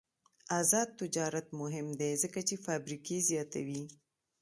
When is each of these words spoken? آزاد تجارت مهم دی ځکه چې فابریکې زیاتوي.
آزاد 0.59 0.87
تجارت 1.01 1.47
مهم 1.61 1.87
دی 1.99 2.11
ځکه 2.23 2.39
چې 2.47 2.55
فابریکې 2.65 3.17
زیاتوي. 3.29 3.83